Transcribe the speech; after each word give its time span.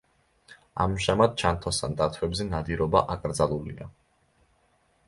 ამჟამად 0.85 1.35
ჩანთოსან 1.41 1.93
დათვებზე 2.01 2.49
ნადირობა 2.49 3.05
აკრძალულია. 3.19 3.93